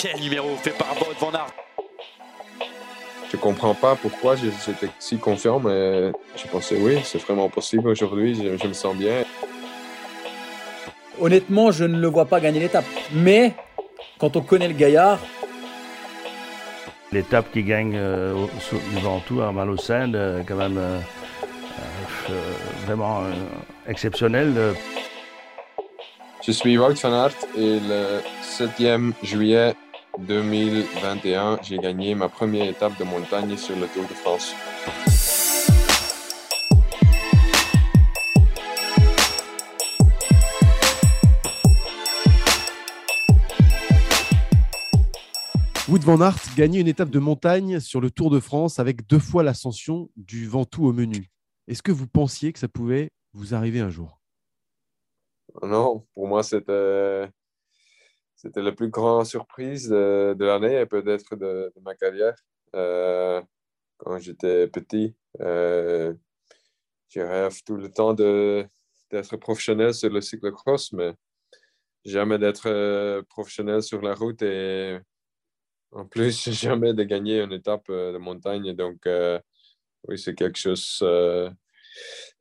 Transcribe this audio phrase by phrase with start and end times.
[0.00, 1.52] Quel numéro fait par Bob Van Aert
[3.30, 8.34] Je comprends pas pourquoi j'étais si confiant, mais je pensais oui, c'est vraiment possible aujourd'hui,
[8.34, 9.24] je, je me sens bien.
[11.20, 12.84] Honnêtement, je ne le vois pas gagner l'étape.
[13.12, 13.54] Mais
[14.18, 15.18] quand on connaît le gaillard,
[17.10, 18.34] L'étape qui gagne euh,
[18.92, 20.98] du Ventoux à Malocène, euh, quand même euh,
[22.28, 22.52] euh,
[22.84, 23.32] vraiment euh,
[23.88, 24.52] exceptionnel.
[24.58, 24.74] euh.
[26.46, 29.74] Je suis Wout van Aert et le 7e juillet
[30.18, 34.52] 2021, j'ai gagné ma première étape de montagne sur le Tour de France.
[45.88, 49.18] Wout van Aert gagnait une étape de montagne sur le Tour de France avec deux
[49.18, 51.30] fois l'ascension du Ventoux au menu.
[51.68, 54.20] Est-ce que vous pensiez que ça pouvait vous arriver un jour?
[55.62, 57.30] Non, pour moi, c'était,
[58.38, 62.36] c'était la plus grande surprise de, l'année et peut-être de, ma carrière.
[62.76, 63.42] Euh,
[63.96, 66.14] quand j'étais petit, euh,
[67.08, 71.14] je rêve tout le temps d'être professionnel sur le cyclocross, mais
[72.04, 74.98] jamais d'être euh, professionnel sur la route et
[75.90, 78.72] en plus, jamais de gagner une étape euh, de montagne.
[78.72, 79.08] Donc,
[80.06, 81.04] oui, c'est quelque chose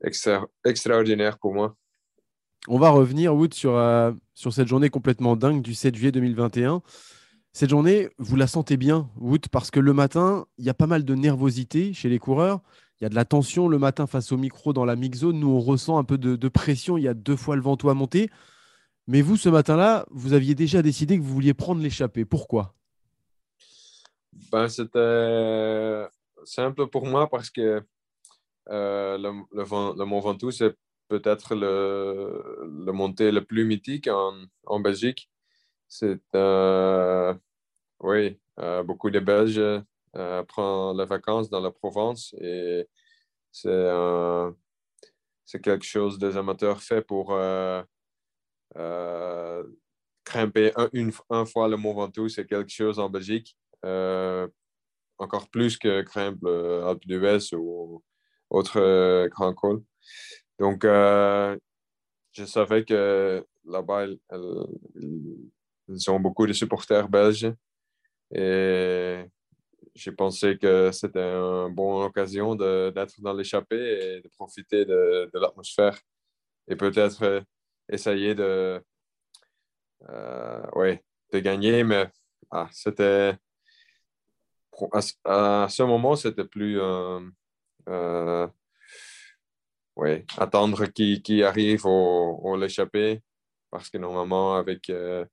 [0.03, 1.75] extra- extraordinaire pour moi.
[2.67, 3.75] On va revenir, Wout, sur,
[4.37, 6.83] sur cette journée complètement dingue du 7 juillet 2021.
[7.53, 10.85] Cette journée, vous la sentez bien, Wout, parce que le matin, il y a pas
[10.85, 12.61] mal de nervosité chez les coureurs.
[12.99, 15.39] Il y a de la tension le matin face au micro dans la mix zone.
[15.39, 16.99] Nous, on ressent un peu de, pression.
[16.99, 18.29] Il y a deux fois le Ventoux à monter.
[19.07, 22.23] Mais vous, ce matin-là, vous aviez déjà décidé que vous vouliez prendre l'échappée.
[22.23, 22.75] Pourquoi?
[24.51, 26.05] Ben, c'était
[26.43, 27.81] simple pour moi parce que
[28.69, 29.63] euh, le, le,
[29.97, 30.75] le Mont Ventoux, c'est
[31.07, 34.33] peut-être le, le montée le plus mythique en,
[34.65, 35.29] en Belgique.
[35.87, 37.33] C'est, euh,
[38.01, 39.59] oui, euh, beaucoup de Belges
[40.15, 42.87] euh, prennent les vacances dans la Provence et
[43.51, 44.51] c'est euh,
[45.45, 47.27] c'est quelque chose des amateurs fait pour
[50.25, 52.27] grimper un, une, un fois le Mont Ventoux.
[52.27, 53.57] C'est quelque chose en Belgique.
[55.19, 58.03] Encore plus que grimpe le Alpe d'Huez ou
[58.49, 59.81] autre grand col.
[60.59, 61.57] Donc, euh,
[62.31, 64.19] je savais que là-bas, ils,
[66.09, 67.53] ont beaucoup de supporters belges.
[68.33, 69.23] Et
[69.95, 75.99] j'ai pensé que c'était une bonne occasion d'être dans l'échappée et de profiter de, l'atmosphère.
[76.67, 77.41] Et peut-être euh,
[77.89, 78.81] essayer de,
[80.09, 80.95] euh,
[81.33, 82.09] de gagner, mais
[82.51, 83.35] ah, c'était
[84.91, 86.79] à, ce- moment, c'était plus
[89.97, 93.21] ouais, attendre qui, qui arrive au, au l'échappée,
[93.71, 95.25] parce que normalement, avec euh,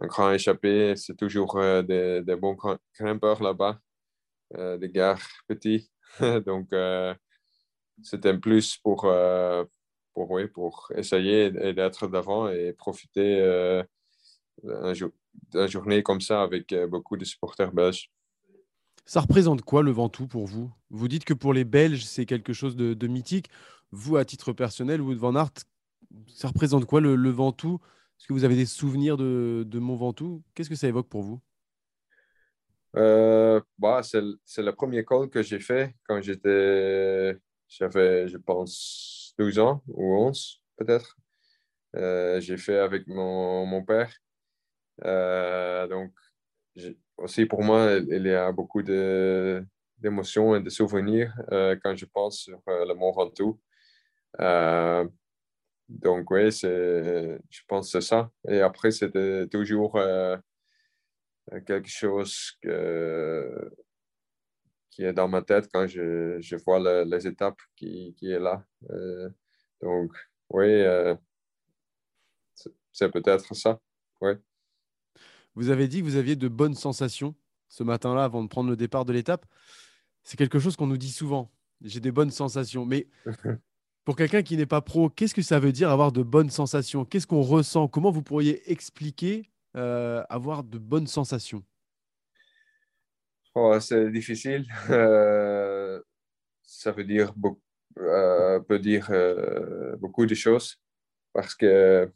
[0.00, 3.80] un grand échappé, c'est toujours euh, des, des bons grim- grimpeurs là-bas,
[4.56, 5.90] euh, des gars petits.
[6.46, 7.14] Donc, euh,
[8.02, 9.02] c'était plus pour,
[10.14, 13.82] pour, oui, pour essayer d'être devant et profiter
[14.62, 18.10] d'une journée comme ça avec beaucoup de supporters belges.
[19.04, 20.70] Ça représente quoi le Ventoux pour vous?
[20.90, 23.48] Vous dites que pour les Belges, c'est quelque chose de mythique.
[23.90, 25.52] Vous, à titre personnel, Wout van Aert,
[26.28, 27.80] ça représente quoi le, Ventoux?
[28.18, 30.42] Est-ce que vous avez des souvenirs de, de Mont Ventoux?
[30.54, 31.40] Qu'est-ce que ça évoque pour vous?
[32.96, 37.36] Euh, bah, c'est, le- premier call que j'ai fait quand j'étais,
[37.68, 41.16] j'avais, je pense, 12 ans ou 11 peut-être.
[41.96, 44.12] Euh, j'ai fait avec mon, mon père.
[45.04, 46.12] Euh, donc,
[47.16, 52.60] aussi pour moi, il y a beaucoup d'émotions et de souvenirs quand je pense sur
[52.66, 53.60] le Mont Ventoux.
[54.40, 55.06] Euh,
[55.88, 58.30] donc, oui, c'est, je pense que c'est ça.
[58.48, 60.36] Et après, c'était toujours euh,
[61.66, 63.70] quelque chose que,
[64.90, 68.38] qui est dans ma tête quand je, je vois le- les étapes qui, qui est
[68.38, 68.64] là.
[68.90, 69.30] Euh,
[69.80, 70.12] donc,
[70.50, 71.14] oui, euh,
[72.54, 73.80] c'est- c'est peut-être ça.
[74.20, 74.32] Oui.
[75.54, 77.34] Vous avez dit que vous aviez de bonnes sensations
[77.68, 79.46] ce matin-là avant de prendre le départ de l'étape.
[80.22, 81.50] C'est quelque chose qu'on nous dit souvent.
[81.80, 82.84] J'ai des bonnes sensations.
[82.84, 83.08] Mais
[84.08, 87.04] Pour quelqu'un qui n'est pas pro, qu'est-ce que ça veut dire avoir de bonnes sensations?
[87.04, 87.88] Qu'est-ce qu'on ressent?
[87.88, 91.62] Comment vous pourriez expliquer euh, avoir de bonnes sensations?
[93.54, 94.64] Oh, C'est difficile.
[94.88, 96.00] Euh,
[96.62, 97.34] ça veut dire,
[97.98, 99.10] euh, peut dire
[99.98, 100.80] beaucoup de choses
[101.34, 102.10] parce que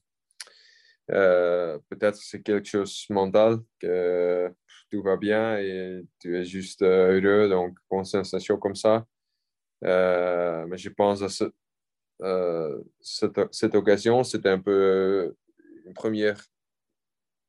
[1.08, 4.50] peut-être c'est quelque chose mental que
[4.90, 9.04] tout va bien et tu es juste heureux, donc bonne sensation comme ça.
[9.82, 11.52] mais je pense à ce,
[13.00, 15.36] cette, cette, occasion, c'était un peu euh,
[15.86, 16.40] une première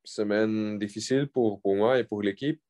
[0.04, 2.62] semaine difficile pour, moi et pour l'équipe.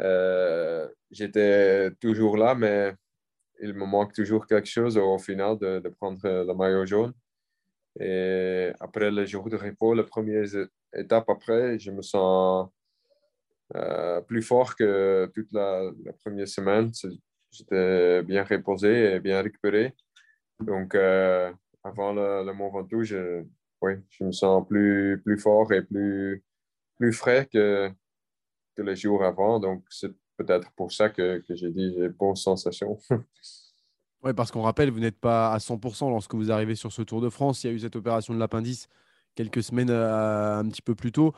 [0.00, 2.94] Euh, j'étais toujours là, mais
[3.60, 7.12] il me manque toujours quelque chose au final de, prendre le maillot jaune.
[7.98, 10.44] Et après le jour de repos, la première
[10.94, 12.68] étape après, je me sens
[14.28, 15.90] plus fort que toute la
[16.24, 16.92] première semaine.
[17.50, 19.94] J'étais bien reposé et bien récupéré.
[20.60, 21.52] Donc, euh,
[21.84, 23.44] avant le, Mont Ventoux, je,
[23.80, 26.42] oui, me sens plus, plus fort et plus,
[26.96, 27.90] plus frais que,
[28.76, 29.60] que les jours avant.
[29.60, 32.98] Donc, c'est peut-être pour ça que, que j'ai dit j'ai bonne sensation.
[34.22, 37.20] oui, parce qu'on rappelle, vous n'êtes pas à 100% lorsque vous arrivez sur ce Tour
[37.20, 37.62] de France.
[37.62, 38.88] Il y a eu cette opération de l'appendice
[39.34, 41.32] quelques semaines euh, un petit peu plus tôt.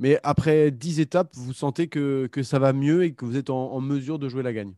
[0.00, 3.80] Mais après 10 étapes, vous sentez que, ça va mieux et que vous êtes en
[3.80, 4.74] mesure de jouer la gagne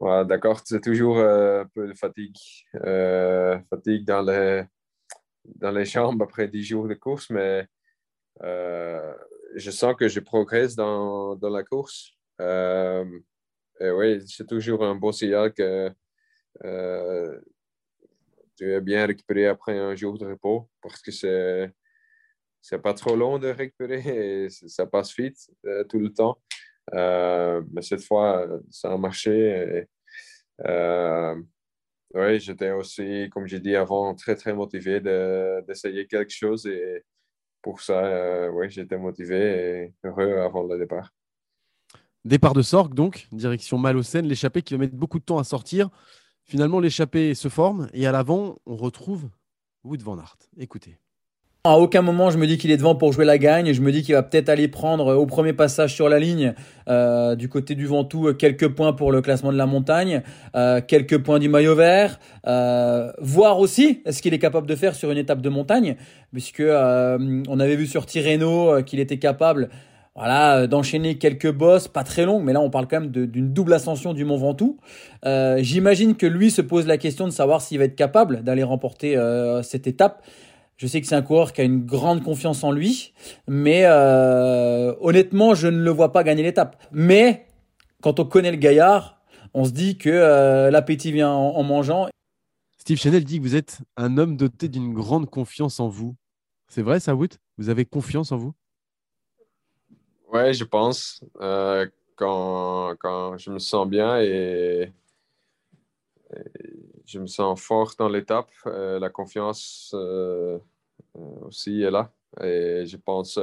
[0.00, 2.36] D'accord, c'est toujours euh, un peu de fatigue.
[2.74, 4.64] Euh, fatigue dans les,
[5.44, 7.66] dans les jambes après 10 jours de course, mais
[8.42, 9.14] euh,
[9.54, 12.12] je sens que je progresse dans, dans la course.
[12.38, 15.90] et oui, c'est toujours un bon signal que
[18.56, 21.72] tu es bien récupéré après un jour de repos parce que c'est
[22.62, 25.38] c'est pas trop long de récupérer et ça passe vite
[25.88, 26.38] tout le temps.
[26.94, 29.86] Euh, mais cette fois, ça a marché.
[30.66, 31.42] Euh,
[32.14, 36.66] oui, j'étais aussi, comme j'ai dit avant, très, très motivé d'essayer quelque chose.
[36.66, 37.04] Et
[37.62, 41.12] pour ça, euh, oui, j'étais motivé et heureux avant le départ.
[42.24, 45.90] Départ de Sorgue, donc, direction Malocène, l'échappée qui va mettre beaucoup de temps à sortir.
[46.44, 49.28] Finalement, l'échappée se forme et à l'avant, on retrouve
[49.84, 50.36] Wood Van Aert.
[50.56, 50.98] Écoutez.
[51.68, 53.72] À aucun moment je me dis qu'il est devant pour jouer la gagne.
[53.72, 56.54] Je me dis qu'il va peut-être aller prendre euh, au premier passage sur la ligne
[56.88, 60.22] euh, du côté du Ventoux euh, quelques points pour le classement de la montagne,
[60.86, 62.20] quelques points du maillot vert,
[63.18, 65.96] voir aussi ce qu'il est capable de faire sur une étape de montagne,
[66.32, 69.68] puisque on avait vu sur Tirreno qu'il était capable
[70.14, 73.74] voilà, d'enchaîner quelques bosses, pas très longues, mais là on parle quand même d'une double
[73.74, 74.78] ascension du Mont Ventoux.
[75.58, 79.18] J'imagine que lui se pose la question de savoir s'il va être capable d'aller remporter
[79.62, 80.22] cette étape.
[80.76, 83.14] Je sais que c'est un coureur qui a une grande confiance en lui,
[83.48, 86.82] mais euh, honnêtement, je ne le vois pas gagner l'étape.
[86.92, 87.46] Mais
[88.02, 89.22] quand on connaît le gaillard,
[89.54, 92.08] on se dit que euh, l'appétit vient en, mangeant.
[92.76, 96.14] Steve Chanel dit que vous êtes un homme doté d'une grande confiance en vous.
[96.68, 98.52] C'est vrai ça, Wood Vous avez confiance en vous?
[100.30, 101.24] Ouais, je pense.
[101.40, 101.86] Euh,
[102.16, 104.92] quand, quand, je me sens bien et,
[107.06, 108.50] je me sens fort dans l'étape.
[108.66, 110.58] Euh, la confiance euh,
[111.16, 112.12] euh, aussi est là.
[112.42, 113.38] Et je pense,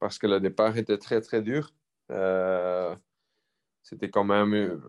[0.00, 1.72] parce que le départ était très, très dur,
[3.82, 4.82] c'était quand même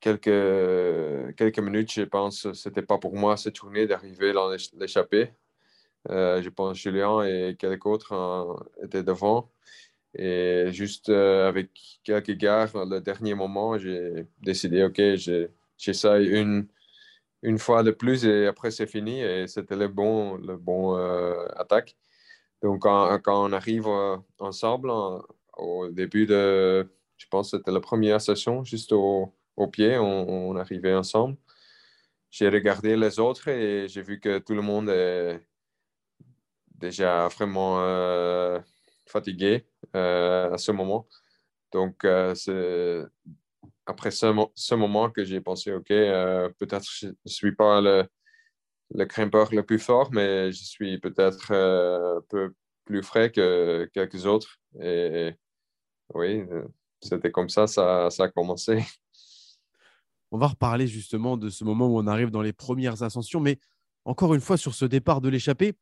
[0.00, 2.52] quelques, quelques minutes, je pense.
[2.52, 5.30] C'était pas pour moi cette journée d'arriver dans l'échappée.
[6.10, 9.50] je pense Julien et quelques autres étaient devant.
[10.14, 11.70] Et juste avec
[12.04, 16.68] quelques gars, le dernier moment, j'ai décidé, OK, j'ai j'essaye une,
[17.42, 21.46] une fois de plus et après c'est fini et c'était le bon, le bon euh,
[21.56, 21.96] attaque.
[22.62, 24.90] Donc quand, quand on arrive euh, ensemble
[25.56, 30.56] au début de, je pense que c'était la première session, juste au, au pied, on,
[30.56, 31.36] arrivait ensemble.
[32.30, 35.40] J'ai regardé les autres et j'ai vu que tout le monde est
[36.76, 38.60] déjà vraiment euh,
[39.06, 41.08] fatigué à ce moment.
[41.72, 43.04] Donc, c'est
[43.88, 48.06] après ce, ce, moment que j'ai pensé, OK, euh, peut-être je ne suis pas le,
[48.94, 52.54] le grimpeur le plus fort, mais je suis peut-être euh, un peu
[52.84, 54.58] plus frais que quelques autres.
[54.80, 55.34] Et
[56.14, 56.44] oui,
[57.00, 58.84] c'était comme ça, ça, ça a commencé.
[60.30, 63.58] On va reparler justement de ce moment où on arrive dans les premières ascensions, mais
[64.04, 65.74] encore une fois sur ce départ de l'échappée.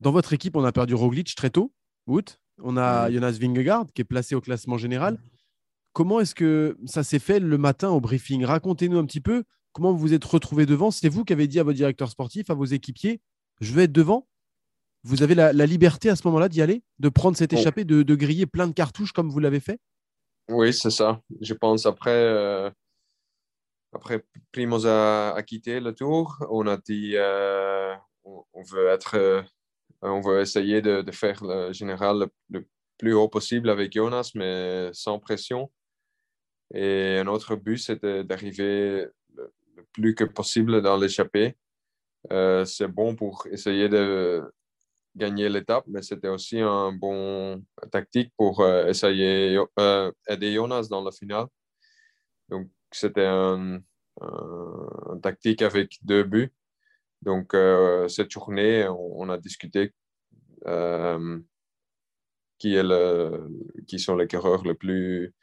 [0.00, 1.72] Dans votre équipe, on a perdu Roglic très tôt,
[2.06, 2.40] août.
[2.58, 3.10] On a.
[3.10, 5.18] Jonas Vingegaard qui est placé au classement général.
[5.92, 8.44] Comment est-ce que ça s'est fait le matin au briefing?
[8.44, 10.90] Racontez-nous un petit peu comment vous vous êtes retrouvé devant.
[10.90, 13.20] C'est vous qui avez dit à votre directeur sportif, à vos équipiers,
[13.60, 14.28] je vais être devant.
[15.04, 18.46] Vous avez la, liberté à ce moment-là d'y aller, de prendre cette échappée, de, griller
[18.46, 19.80] plein de cartouches comme vous l'avez fait?
[20.48, 21.20] Oui, c'est ça.
[21.40, 22.70] Je pense après, euh,
[23.92, 27.16] après Primoz a, quitté le tour, on a dit
[28.24, 29.44] on, veut être,
[30.02, 32.64] on veut essayer de, faire le général le,
[32.98, 35.68] plus haut possible avec Jonas, mais sans pression.
[36.74, 39.52] Et un autre but, c'était d'arriver le,
[39.92, 41.56] plus que possible dans l'échappée.
[42.30, 44.42] c'est bon pour essayer de
[45.16, 51.02] gagner l'étape, mais c'était aussi un bon tactique pour euh, essayer euh, aider Jonas dans
[51.02, 51.46] la finale.
[52.48, 53.80] Donc, c'était un,
[55.22, 56.52] tactique avec deux buts.
[57.22, 59.92] Donc, euh, cette journée, on, a discuté
[62.58, 63.48] qui, est le,
[63.86, 65.34] qui sont les coureurs les plus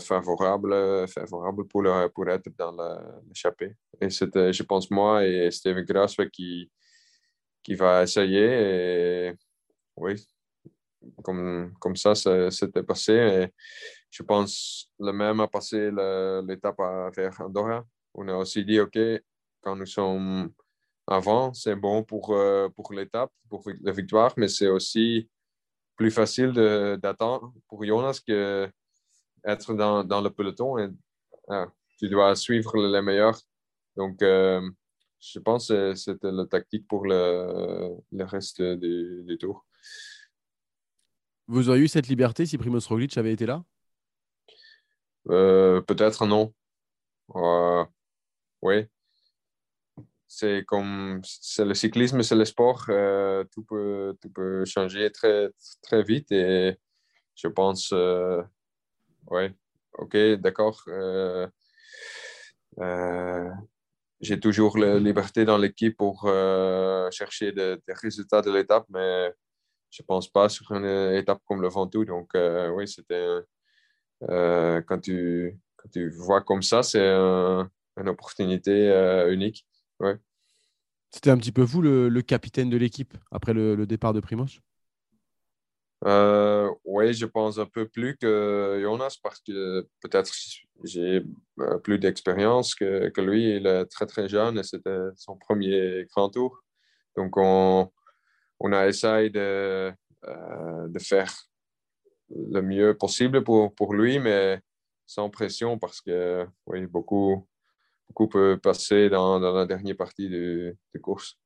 [0.00, 2.76] favorables, favorables pour, pour être dans
[3.28, 3.74] l'échappée.
[4.00, 6.70] Et c'était, je pense, moi et Steven Grass qui
[7.74, 9.28] va essayer.
[9.28, 9.34] Et
[9.96, 10.14] oui,
[11.22, 13.48] comme, comme ça, c'était passé.
[14.10, 15.90] Je pense le même a passé
[16.46, 16.78] l'étape
[17.16, 17.84] vers Andorra.
[18.14, 18.98] On a aussi dit, OK,
[19.60, 20.52] quand nous sommes
[21.06, 25.28] avant, c'est bon pour, euh, pour l'étape, pour la victoire, mais c'est aussi
[25.96, 26.52] plus facile
[27.02, 28.70] d'attendre pour Jonas que
[29.44, 30.78] être dans, dans le peloton.
[30.78, 30.88] Et,
[31.48, 31.66] ah,
[31.98, 33.38] tu dois suivre les meilleurs.
[33.96, 34.60] Donc, euh,
[35.20, 39.66] je pense que c'était la tactique pour le, le reste du, tour.
[41.46, 43.62] Vous auriez eu cette liberté si Primoz Roglic avait été là?
[45.28, 46.54] Euh, Peut-être non.
[47.34, 47.84] Euh,
[48.62, 48.86] oui.
[50.26, 52.86] C'est comme c'est le cyclisme, c'est le sport.
[52.88, 55.50] Euh, tout, peut, tout peut changer très,
[55.82, 56.78] très vite et
[57.34, 57.92] je pense,
[59.28, 59.50] oui,
[59.98, 60.84] ok, d'accord
[64.20, 69.32] j'ai toujours la liberté dans l'équipe pour euh, chercher des, résultats de l'étape, mais
[69.90, 72.04] je ne pense pas sur une étape comme le Ventoux.
[72.04, 73.26] Donc, euh, oui, c'était.
[74.28, 79.66] Euh, quand, tu, quand tu vois comme ça, c'est une opportunité unique.
[79.98, 80.16] Ouais.
[81.10, 84.60] C'était un petit peu vous, le, capitaine de l'équipe, après le, le, départ de Primoz?
[86.06, 90.32] Euh, oui, je pense un peu plus que Jonas parce que peut-être
[90.84, 91.22] j'ai
[91.60, 93.56] euh, plus d'expérience que, lui.
[93.56, 96.58] Il est très très jeune et c'était son premier grand tour.
[97.16, 97.90] Donc on,
[98.60, 99.92] on a essayé de,
[100.24, 101.34] euh, de faire
[102.30, 104.60] le mieux possible pour, pour lui, mais
[105.06, 107.46] sans pression parce que oui, beaucoup,
[108.08, 111.36] beaucoup peut passer dans, dans la dernière partie de, de course.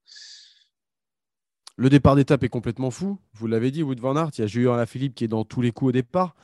[1.76, 3.18] Le départ d'étape est complètement fou.
[3.32, 4.30] Vous l'avez dit, Wood Van Aert.
[4.38, 6.36] Il y a Julien Philippe qui est dans tous les coups au départ.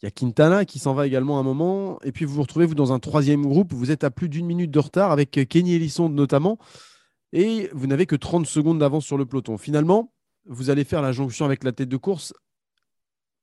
[0.00, 2.00] Il y a Quintana qui s'en va également à un moment.
[2.02, 3.72] Et puis vous vous retrouvez vous, dans un troisième groupe.
[3.72, 6.58] Vous êtes à plus d'une minute de retard avec Kenny Elissonde notamment.
[7.32, 9.58] Et vous n'avez que 30 secondes d'avance sur le peloton.
[9.58, 10.12] Finalement,
[10.46, 12.32] vous allez faire la jonction avec la tête de course.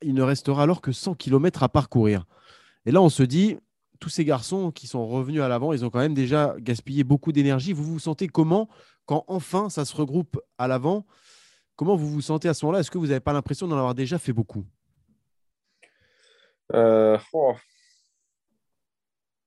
[0.01, 2.25] Il ne restera alors que 100 km à parcourir.
[2.85, 3.57] Et là, on se dit,
[3.99, 7.31] tous ces garçons qui sont revenus à l'avant, ils ont quand même déjà gaspillé beaucoup
[7.31, 7.73] d'énergie.
[7.73, 8.67] Vous vous sentez comment
[9.09, 11.03] quand enfin ça se regroupe à l'avant,
[11.75, 12.81] comment vous vous sentez à ce moment-là?
[12.81, 14.63] Est-ce que vous n'avez pas l'impression d'en avoir déjà fait beaucoup?
[16.75, 17.55] Euh, oh.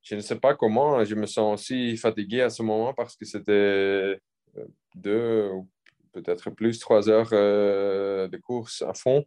[0.02, 1.04] Je ne sais pas comment.
[1.04, 4.18] Je me sens aussi fatigué à ce moment parce que c'était
[4.56, 4.66] euh,
[4.96, 5.70] deux ou
[6.10, 9.24] peut-être plus trois heures euh, de course à fond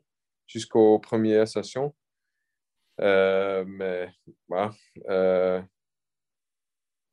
[0.48, 1.96] jusqu'aux premières stations.
[3.00, 4.10] mais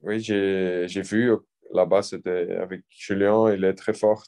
[0.01, 1.31] oui, j'ai vu
[1.73, 4.25] là-bas, c'était avec Julien, il est très fort.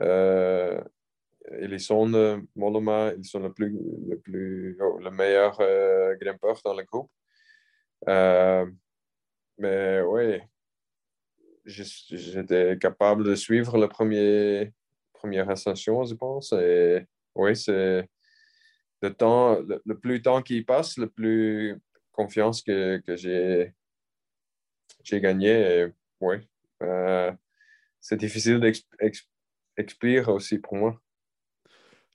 [0.00, 0.80] Euh,
[1.60, 3.76] ils sont euh, ils sont le plus,
[4.08, 7.10] le plus, oh, le meilleur euh, grimpeur dans le groupe.
[9.58, 10.40] Mais oui,
[11.64, 16.52] j'étais capable de suivre la première ascension, je pense.
[16.52, 18.08] Et oui, c'est
[19.02, 21.80] le temps, le, plus de temps qui passe, le plus
[22.12, 23.72] confiance que, que j'ai,
[25.04, 25.88] j'ai gagné.
[26.20, 26.36] Oui,
[28.00, 31.00] c'est difficile d'expliquer aussi pour moi.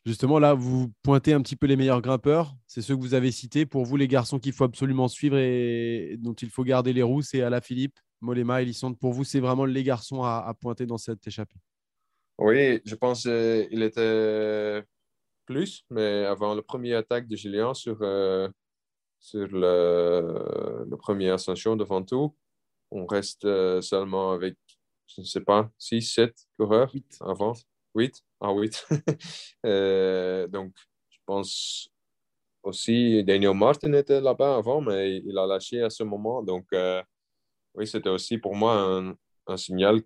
[0.07, 2.55] Justement, là, vous pointez un petit peu les meilleurs grimpeurs.
[2.65, 3.65] C'est ceux que vous avez cités.
[3.65, 7.21] Pour vous, les garçons qu'il faut absolument suivre et dont il faut garder les roues,
[7.21, 8.97] c'est Philippe, Molema, Elisande.
[8.97, 11.57] Pour vous, c'est vraiment les garçons à, pointer dans cette échappée.
[12.37, 14.81] Oui, je pense qu'il était
[15.45, 18.47] plus, mais avant le premier attaque de Julien sur, euh,
[19.19, 22.33] sur le, le premier ascension devant tout,
[22.91, 24.55] on reste euh, seulement avec,
[25.07, 26.91] je ne sais pas, 6, 7 coureurs
[27.21, 27.53] avant.
[27.95, 28.87] 8 Ah, 8.
[29.65, 30.73] Euh, donc,
[31.09, 31.89] je pense
[32.63, 36.43] aussi, Daniel Martin était là-bas avant, mais il a lâché à ce moment.
[36.43, 37.01] Donc, euh,
[37.73, 39.15] oui, c'était aussi pour moi
[39.47, 40.01] un, signal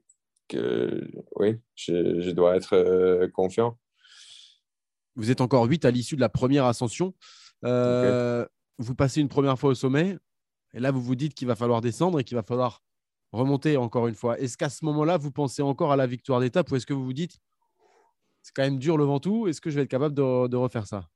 [0.48, 3.78] que, oui, je, dois être confiant.
[5.16, 7.14] Vous êtes encore 8 à l'issue de la première ascension.
[7.64, 10.18] Vous passez une première fois au sommet.
[10.74, 12.82] Et là, vous vous dites qu'il va falloir descendre et qu'il va falloir
[13.32, 14.40] remonter encore une fois.
[14.40, 17.06] Est-ce qu'à ce, moment-là, vous pensez encore à la victoire d'étape ou est-ce que vous
[17.06, 17.40] vous dites
[18.42, 21.08] c'est quand même dur le Ventoux, est-ce que je vais être capable de, refaire ça?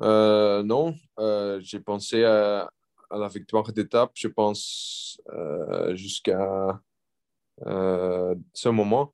[0.00, 2.70] Euh, Non, euh, j'ai pensé à,
[3.10, 6.80] la victoire d'étape, je pense, euh, jusqu'à
[7.64, 9.12] ce moment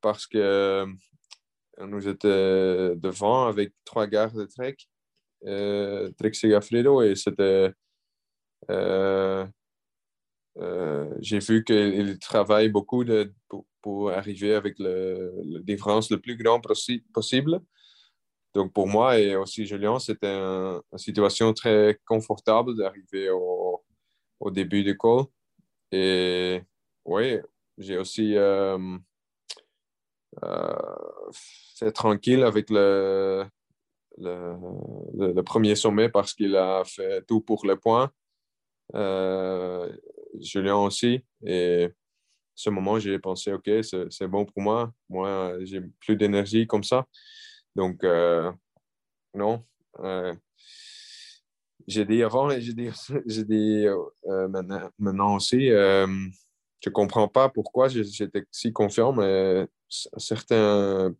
[0.00, 0.86] parce que
[1.78, 2.28] nous étions
[2.96, 4.76] devant avec trois gars de Trek,
[5.44, 7.72] Trek Segafredo, et c'était
[10.58, 13.32] euh, j'ai vu qu'il travaille beaucoup de,
[13.80, 16.60] pour, arriver avec le, la différence le plus grand
[17.12, 17.60] possible.
[18.54, 23.82] Donc pour moi et aussi Julien, c'était une situation très confortable d'arriver au,
[24.40, 25.24] au, début du col.
[25.90, 26.62] Et
[27.06, 27.38] oui,
[27.78, 28.78] j'ai aussi euh,
[30.42, 30.96] euh,
[31.76, 33.46] fait tranquille avec le,
[34.22, 34.54] le,
[35.18, 38.10] le, le premier sommet parce qu'il a fait tout pour le point.
[38.94, 39.90] Euh,
[40.40, 41.24] Julien aussi.
[41.44, 41.88] Et
[42.54, 44.92] ce moment, j'ai pensé, OK, c'est bon pour moi.
[45.08, 47.06] Moi, j'ai plus d'énergie comme ça.
[47.74, 48.52] Donc, euh,
[49.34, 49.64] non.
[50.00, 50.34] Euh,
[51.86, 52.90] j'ai dit avant et j'ai dit,
[53.26, 56.06] dit euh, maintenant, maintenant, aussi, je
[56.86, 61.14] ne comprends pas pourquoi j'étais si confiant, mais certains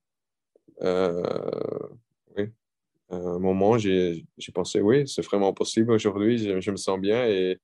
[3.12, 7.58] oui, moments, j'ai pensé, oui, c'est vraiment possible aujourd'hui, je, me sens bien et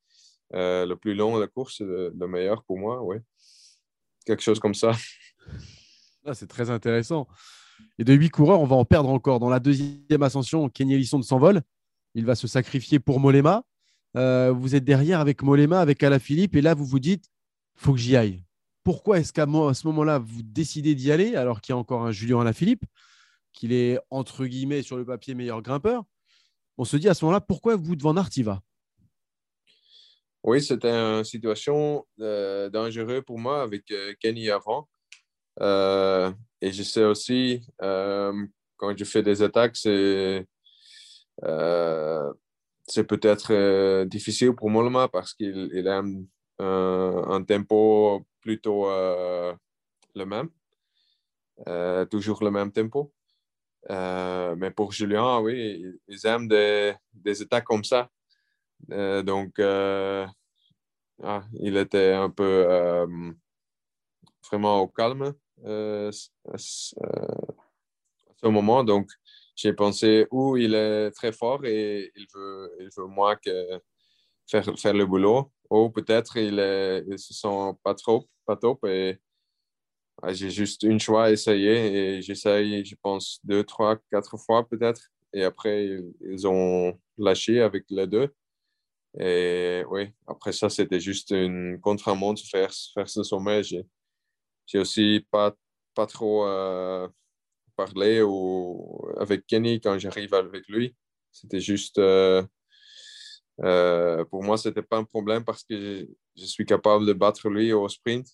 [0.55, 3.03] euh, le plus long de la course, le, le meilleur pour moi.
[4.27, 4.93] Quelque chose comme ça.
[6.27, 7.27] Ah, c'est très intéressant.
[7.99, 9.41] Et de huit coureurs, on va en perdre encore.
[9.41, 11.63] Dans la deuxième ascension, Kenny Ellison s'envole.
[12.15, 13.65] Il va se sacrifier pour Molema.
[14.17, 17.31] Euh, vous êtes derrière avec Molema, avec Alaphilippe, et là, vous vous dites,
[17.77, 18.45] faut que j'y aille.
[18.85, 22.11] Pourquoi est-ce qu'à ce moment-là, vous décidez d'y aller alors qu'il y a encore un
[22.11, 22.85] Julien Alaphilippe,
[23.59, 26.05] qu'il est entre guillemets sur le papier meilleur grimpeur
[26.79, 28.63] On se dit à ce moment-là, pourquoi vous devant Nartiva
[30.45, 34.89] oui, c'était une situation euh, dangereuse pour moi avec euh, Kenny avant.
[35.61, 40.47] Euh, et je sais aussi, quand je fais des attaques, c'est
[43.05, 46.27] peut-être difficile pour Molma parce qu'il il aime
[46.61, 50.49] un tempo plutôt le même,
[52.09, 53.13] toujours le même tempo.
[53.89, 56.95] Mais pour Julien, oui, ils aiment des,
[57.43, 58.11] attaques comme ça.
[58.93, 60.27] Euh, donc, euh,
[61.23, 63.07] ah, il était un peu euh,
[64.51, 66.11] vraiment au calme à
[66.59, 66.95] ce
[68.45, 68.85] moment.
[68.85, 69.11] Donc,
[69.57, 73.81] j'ai pensé où il est très fort et il veut, il veut moins que
[74.47, 75.51] faire, faire le boulot.
[75.71, 78.85] Ou peut-être il, ne se sent pas trop, pas top.
[78.87, 79.19] Et
[80.29, 85.03] j'ai juste une choix à essayer et j'essaye, je pense, deux, trois, quatre fois peut-être.
[85.33, 85.89] Et après,
[86.21, 88.33] ils ont lâché avec les deux.
[89.19, 93.63] Et oui, après ça, c'était juste une contre-montre faire, faire ce sommet.
[93.63, 95.55] J'ai aussi pas,
[95.95, 97.09] pas trop euh,
[97.77, 100.97] parlé ou, avec Kenny quand j'arrive avec lui.
[101.33, 102.43] C'était juste, euh,
[103.63, 107.73] euh, pour moi, c'était pas un problème parce que je, suis capable de battre lui
[107.73, 108.29] au sprint.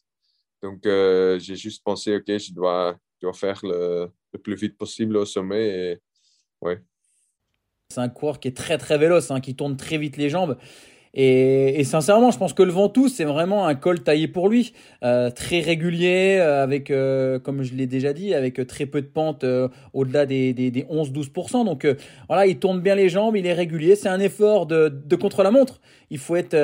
[0.64, 5.24] Donc, j'ai juste pensé, OK, je dois, dois faire le, le, plus vite possible au
[5.24, 5.68] sommet.
[5.68, 5.98] Et.
[7.90, 10.56] C'est un coureur qui est très très véloce, hein, qui tourne très vite les jambes.
[11.16, 14.72] Et, sincèrement, je pense que le Ventoux, c'est vraiment un col taillé pour lui,
[15.04, 19.06] euh, très régulier, euh, avec, euh, comme je l'ai déjà dit, avec très peu de
[19.06, 19.44] pente
[19.92, 21.64] au-delà des, des, des 11-12%.
[21.64, 21.86] Donc
[22.26, 23.94] voilà, il tourne bien les jambes, il est régulier.
[23.94, 25.80] C'est un effort de, de contre-la-montre.
[26.10, 26.56] Il faut être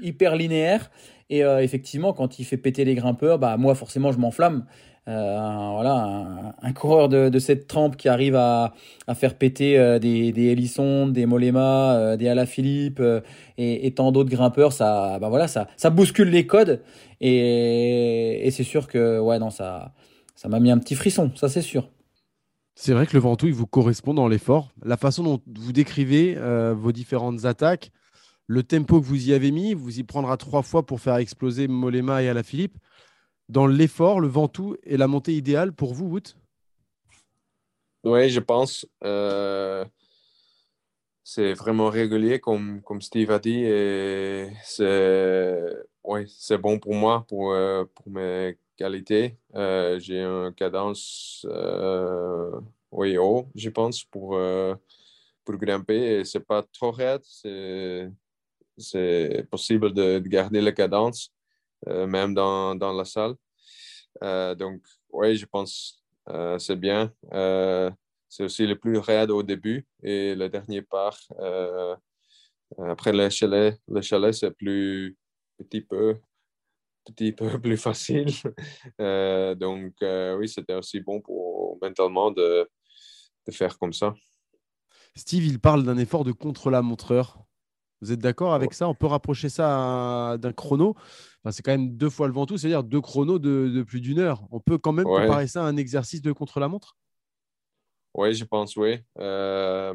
[0.00, 0.90] hyper linéaire.
[1.28, 4.64] Et effectivement, quand il fait péter les grimpeurs, bah moi forcément je m'enflamme.
[5.08, 8.74] Euh, voilà, un, coureur de, cette trempe qui arrive à,
[9.14, 13.00] faire péter euh, des, des des Molema, euh, des Alaphilippe
[13.56, 16.82] et, et tant d'autres grimpeurs, ça, bah voilà, ça, bouscule les codes
[17.20, 19.92] et, c'est sûr que ouais, non, ça,
[20.34, 21.88] ça m'a mis un petit frisson, ça c'est sûr.
[22.74, 24.72] C'est vrai que le Ventoux, il vous correspond dans l'effort.
[24.84, 26.36] La façon dont vous décrivez
[26.74, 27.90] vos différentes attaques,
[28.46, 31.68] le tempo que vous y avez mis, vous y prendra trois fois pour faire exploser
[31.68, 32.78] Molema et Alaphilippe
[33.48, 36.36] dans l'effort, le Ventoux et la montée idéale pour vous, Wout?
[38.04, 38.86] Oui, je pense.
[39.04, 39.84] Euh,
[41.24, 47.84] c'est vraiment régulier, comme, comme Steve a dit, et c'est bon pour moi, pour, euh,
[47.94, 49.36] pour mes qualités.
[49.56, 51.44] Euh, j'ai une cadence
[52.92, 54.38] oui, haut, je pense, pour,
[55.44, 56.20] pour grimper.
[56.20, 57.22] Et c'est pas trop raide,
[59.50, 61.32] possible de, de garder la cadence.
[61.88, 63.34] Euh, même dans, dans, la salle.
[64.22, 67.12] Euh, donc, oui, je pense euh, c'est bien.
[68.28, 71.18] c'est aussi le plus raide au début et le dernier part,
[72.78, 75.16] Après le chalet, le chalet c'est plus
[75.56, 76.18] petit peu,
[77.04, 78.26] petit peu plus facile.
[79.56, 79.94] donc
[80.38, 82.68] oui, c'était aussi bon pour mentalement de,
[83.46, 84.14] de faire comme ça.
[85.14, 87.45] Steve, il parle d'un effort de contre-la-montreur.
[88.06, 88.88] Vous êtes d'accord avec ça?
[88.88, 90.94] On peut rapprocher ça d'un chrono?
[91.42, 94.46] Enfin, C'est quand même deux fois le Ventoux, c'est-à-dire deux chronos de, plus d'une heure.
[94.52, 96.96] On peut quand même comparer ça à un exercice de contre-la-montre?
[98.14, 99.00] Oui, je pense, oui.
[99.18, 99.92] Euh,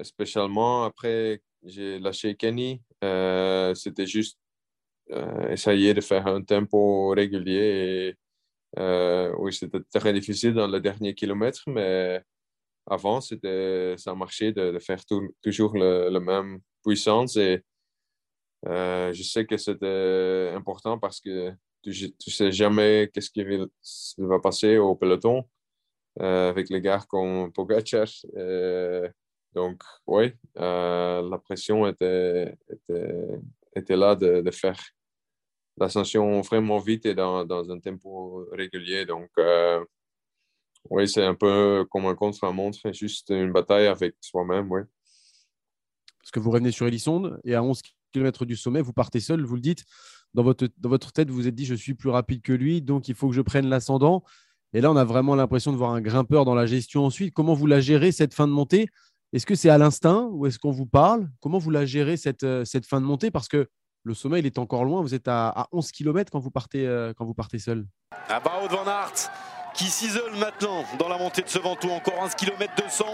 [0.00, 2.82] spécialement après, j'ai lâché Kenny.
[3.04, 4.40] Euh, c'était juste
[5.12, 8.16] euh, essayer de faire un tempo régulier.
[8.76, 12.24] oui, c'était très difficile dans le dernier kilomètre, mais
[12.88, 15.04] avant, c'était, ça marchait de, de faire
[15.42, 17.36] toujours le, même puissance.
[17.36, 17.62] Et
[18.66, 23.44] euh, je sais que c'était important parce que tu ne sais jamais qu'est-ce qui
[24.18, 25.44] va passer au peloton
[26.20, 28.06] euh, avec les gars comme Pogacar.
[28.36, 29.08] Euh,
[29.52, 33.40] donc, oui, la pression était, était,
[33.74, 34.80] était là de, de faire
[35.78, 39.04] l'ascension vraiment vite et dans, dans, un tempo régulier.
[39.04, 39.30] Donc,
[40.90, 44.82] oui, c'est un peu comme un contre-la-montre, juste une bataille avec soi-même, oui.
[46.32, 47.80] Que vous revenez sur Elisonde et à 11
[48.12, 49.84] km du sommet, vous partez seul, vous le dites.
[50.34, 52.80] Dans votre, dans votre tête, vous vous êtes dit, je suis plus rapide que lui,
[52.80, 54.24] donc il faut que je prenne l'ascendant.
[54.72, 57.34] Et là, on a vraiment l'impression de voir un grimpeur dans la gestion ensuite.
[57.34, 58.88] Comment vous la gérez, cette fin de montée?
[59.34, 61.28] Est-ce que c'est à l'instinct ou est-ce qu'on vous parle?
[61.40, 63.30] Comment vous la gérez, cette, euh, cette fin de montée?
[63.30, 63.68] Parce que
[64.04, 65.02] le sommet, il est encore loin.
[65.02, 67.86] Vous êtes à, à 11 km quand vous partez, euh, quand vous partez seul.
[68.28, 69.30] À Wout van Aert,
[69.74, 71.90] qui s'isole maintenant dans la montée de ce Ventoux.
[71.90, 73.04] Encore 1 km 200.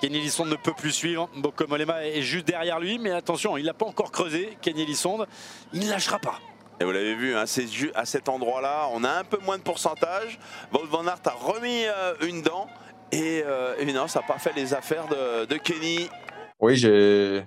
[0.00, 1.28] Kenny Lissonde ne peut plus suivre.
[1.36, 4.56] Boko Molema est juste derrière lui, mais attention, il n'a pas encore creusé.
[4.62, 5.26] Kenny Lissonde,
[5.72, 6.38] il ne lâchera pas.
[6.80, 7.44] Et vous l'avez vu, hein,
[7.94, 10.38] à cet endroit-là, on a un peu moins de pourcentage.
[10.72, 12.66] Wout van Aert a remis euh, une dent.
[13.12, 16.08] Euh, et, non, ça n'a pas fait les affaires de, Kenny.
[16.60, 17.44] Oui, j'ai,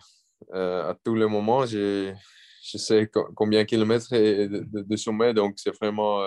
[0.54, 2.14] euh, à tous les moments, je
[2.62, 6.22] sais combien de kilomètres de, sommet, donc c'est vraiment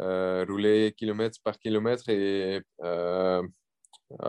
[0.00, 3.42] euh, rouler kilomètre par kilomètre et euh,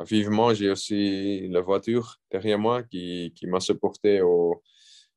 [0.06, 4.62] vivement, j'ai aussi la voiture derrière moi qui, qui m'a supporté au,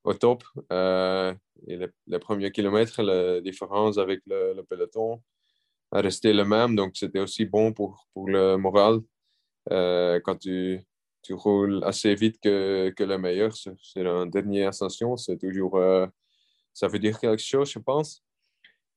[0.05, 0.45] au top.
[0.73, 1.35] Euh,
[1.67, 5.23] et les, premiers kilomètres, la différence avec le, peloton
[5.93, 9.01] a resté le même, donc c'était aussi bon pour, pour le moral.
[9.69, 10.81] quand tu,
[11.23, 15.79] tu, roules assez vite que, que le meilleur, c'est la dernière ascension, c'est toujours,
[16.73, 18.23] ça veut dire quelque chose, je pense.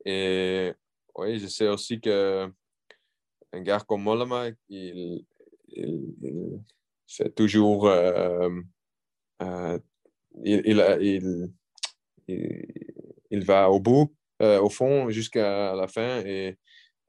[0.05, 0.73] Et
[1.15, 2.51] oui, je sais aussi que
[3.51, 5.25] un gars comme Mollema, il,
[7.08, 7.88] fait toujours.
[7.88, 8.49] Euh,
[9.41, 9.79] euh,
[10.43, 11.51] il,
[13.32, 16.58] il, va au bout, euh, au fond, jusqu'à la fin et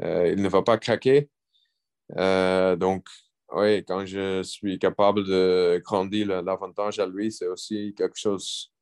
[0.01, 1.29] il ne va pas craquer.
[2.17, 3.09] donc,
[3.53, 8.73] oui, quand je suis capable de grandir l'avantage à lui, c'est aussi quelque chose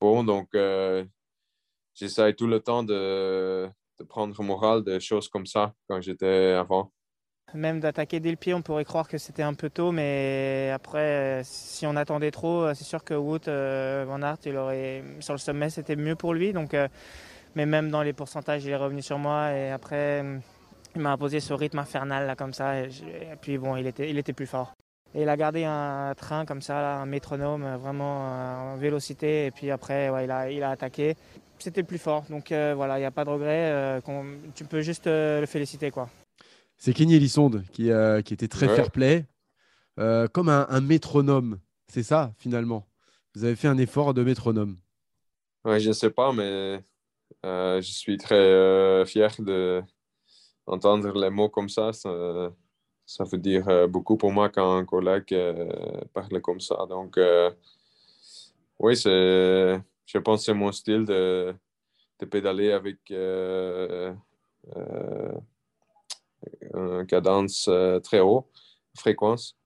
[0.00, 0.24] bon.
[0.24, 0.48] Donc,
[1.94, 3.68] j'essaie tout le temps de,
[3.98, 6.92] de prendre moral de choses comme ça quand j'étais avant.
[7.54, 11.42] Même d'attaquer dès le pied, on pourrait croire que c'était un peu tôt, mais après,
[11.44, 15.38] si on attendait trop, c'est sûr que Wood, euh, Van Aert, il aurait, sur le
[15.38, 16.52] sommet, c'était mieux pour lui.
[16.52, 16.88] Donc, euh,
[17.54, 20.24] mais même dans les pourcentages, il est revenu sur moi et après,
[20.94, 22.80] il m'a imposé ce rythme infernal comme ça.
[22.80, 22.88] Et,
[23.40, 24.74] puis bon, il était, plus fort.
[25.14, 29.46] Et il a gardé un train comme ça, un métronome, vraiment euh, en vélocité.
[29.46, 30.10] Et puis après,
[30.50, 31.16] il, a, attaqué
[31.58, 32.24] c'était plus fort.
[32.30, 33.70] Donc euh, voilà, il n'y a pas de regret.
[33.72, 34.00] Euh,
[34.54, 35.90] tu peux juste euh, le féliciter.
[35.90, 36.08] quoi.
[36.76, 37.90] C'est Kenny Elisonde qui,
[38.24, 39.26] qui était très fair-play,
[39.96, 41.58] comme un, métronome.
[41.88, 42.86] C'est ça, finalement.
[43.34, 44.76] Vous avez fait un effort de métronome.
[45.64, 46.82] Ouais, je ne sais pas, mais
[47.42, 49.30] je suis très fier
[50.66, 51.92] d'entendre les mots comme ça.
[51.92, 52.52] ça.
[53.06, 53.24] ça.
[53.24, 55.34] veut dire beaucoup pour moi quand un collègue
[56.12, 56.76] parle comme ça.
[56.88, 57.18] Donc,
[58.78, 61.54] oui, c'est je pense que c'est mon style de,
[62.20, 64.14] de pédaler avec euh,
[64.76, 65.32] euh,
[67.08, 68.48] cadence euh, très haut,
[68.96, 69.56] fréquence.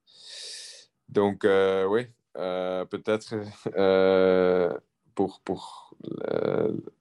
[1.08, 3.34] Donc, oui, peut-être
[5.14, 5.94] pour, pour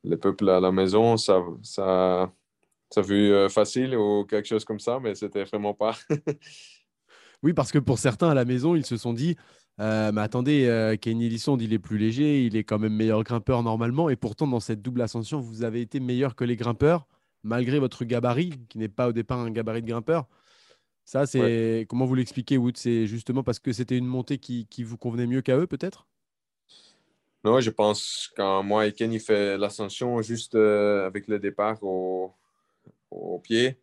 [0.04, 2.32] le, peuple à la maison, ça, ça,
[2.90, 5.96] ça vu facile ou quelque chose comme ça, mais c'était vraiment pas.
[7.44, 9.36] oui, parce que pour certains à la maison, ils se sont dit
[9.80, 13.24] euh, mais attendez, euh, Kenny Lissonde, il est plus léger, il est quand même meilleur
[13.24, 14.10] grimpeur normalement.
[14.10, 17.08] Et pourtant, dans cette double ascension, vous avez été meilleur que les grimpeurs,
[17.44, 20.28] malgré votre gabarit, qui n'est pas au départ un gabarit de grimpeur.
[21.06, 24.84] Ça, c'est comment vous l'expliquez, Wood C'est justement parce que c'était une montée qui, qui
[24.84, 26.08] vous convenait mieux qu'à eux, peut-être?
[27.44, 32.34] Non, je pense quand moi et Kenny fait l'ascension juste euh, avec le départ au,
[33.10, 33.80] au pied,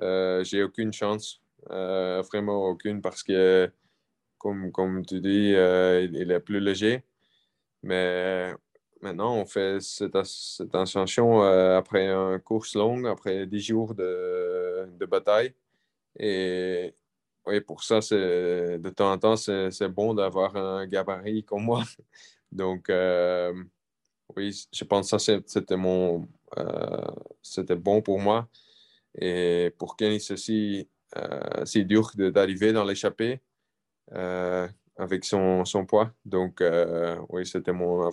[0.00, 3.70] j'ai aucune chance, vraiment aucune, parce que
[4.40, 7.04] comme, comme tu dis, euh, il, est plus léger.
[7.82, 8.52] Mais
[9.02, 10.16] maintenant, on fait cette,
[10.74, 15.54] ascension euh, après une course longue, après 10 jours de, bataille.
[16.18, 16.94] Et
[17.46, 21.82] oui, pour ça, de temps en temps, c'est bon d'avoir un gabarit comme moi.
[22.52, 23.52] Donc, euh,
[24.36, 26.28] oui, je pense que ça, c'était mon,
[27.42, 28.48] c'était bon pour moi.
[29.18, 30.36] Et pour Kenny, c'est
[31.16, 33.40] euh, c'est dur d'arriver dans l'échappée
[34.12, 34.68] euh,
[35.00, 36.10] avec son, son, poids.
[36.24, 38.08] Donc, euh, oui, c'était mon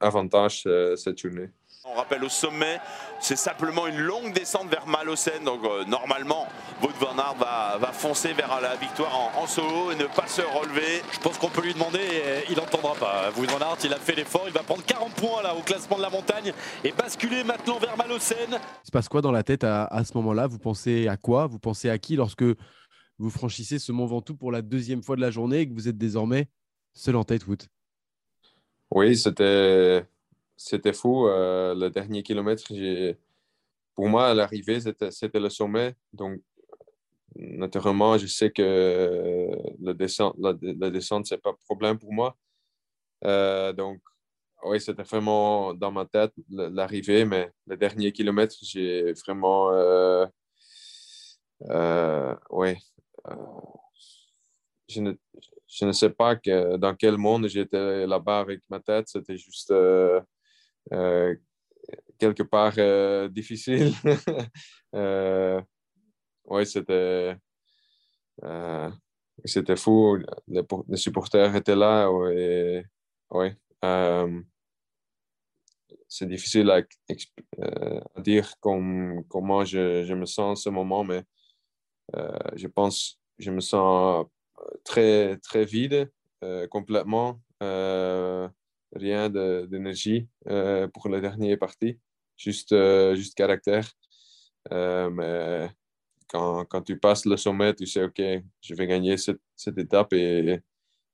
[0.00, 1.50] avantage cette journée.
[1.90, 2.80] On rappelle au sommet,
[3.18, 5.42] c'est simplement une longue descente vers Malocène.
[5.44, 6.46] Donc euh, normalement,
[6.82, 10.42] Wout van Aert va, va, foncer vers la victoire en, solo et ne pas se
[10.42, 11.02] relever.
[11.12, 13.30] Je pense qu'on peut lui demander et il n'entendra pas.
[13.38, 15.96] Wout van Aert, il a fait l'effort, il va prendre 40 points là au classement
[15.96, 16.52] de la montagne
[16.84, 18.50] et basculer maintenant vers Malocène.
[18.50, 20.46] Il se passe quoi dans la tête à, à ce moment-là?
[20.46, 21.46] Vous pensez à quoi?
[21.46, 22.44] Vous pensez à qui lorsque
[23.18, 25.88] vous franchissez ce Mont Ventoux pour la deuxième fois de la journée et que vous
[25.88, 26.48] êtes désormais
[26.94, 27.44] seul en tête,
[28.90, 30.04] Oui, c'était
[30.56, 31.28] c'était fou.
[31.28, 32.64] Euh, le dernier kilomètre,
[33.94, 35.94] pour moi, à l'arrivée, c'était le sommet.
[36.12, 36.40] Donc,
[37.36, 39.48] naturellement, je sais que
[39.80, 42.36] la descente, la, descente c'est pas problème pour moi.
[43.24, 44.00] Euh, donc,
[44.64, 49.70] oui, c'était vraiment dans ma tête l'arrivée, mais le dernier kilomètre, j'ai vraiment.
[49.72, 50.26] Euh,
[52.50, 52.74] oui.
[54.88, 55.12] Je ne,
[55.66, 59.08] je, ne, sais pas que, dans quel monde j'étais là-bas avec ma tête.
[59.08, 59.72] C'était juste
[60.92, 61.34] euh,
[62.18, 63.92] quelque part euh, difficile.
[64.94, 65.60] Euh,
[66.46, 67.36] oui, c'était
[69.44, 70.16] c'était fou.
[70.46, 72.10] Les, supporters étaient là.
[72.10, 73.54] Ouais,
[76.08, 76.80] c'est difficile à,
[78.22, 81.22] dire comment je, je, me sens en ce moment, mais
[82.56, 84.26] je pense je me sens
[84.84, 86.10] très, très vide,
[86.70, 87.40] complètement
[88.92, 91.98] rien d'énergie euh, pour la dernière partie,
[92.36, 93.90] juste, euh, juste caractère.
[94.72, 95.70] Euh, mais
[96.28, 98.20] quand, quand, tu passes le sommet, tu sais, OK,
[98.60, 100.60] je vais gagner cette, cette étape et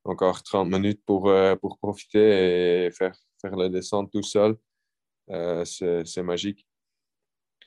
[0.04, 4.56] encore 30 minutes pour, pour profiter et faire, faire la descente tout seul.
[5.64, 6.66] c'est magique.